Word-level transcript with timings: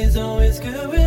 is 0.00 0.16
always 0.16 0.60
good 0.60 1.05